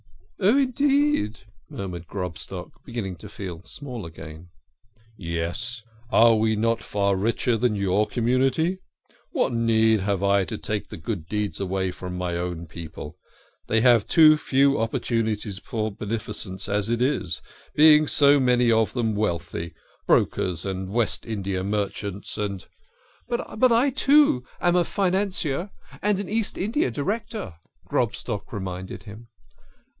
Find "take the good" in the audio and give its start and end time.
10.57-11.27